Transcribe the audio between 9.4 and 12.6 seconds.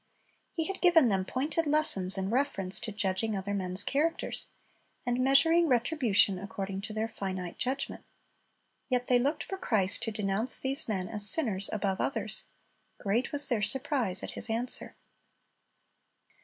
for Christ to denounce these men as sinners above others.